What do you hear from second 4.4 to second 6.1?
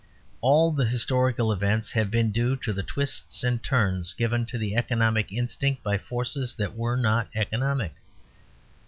to the economic instinct by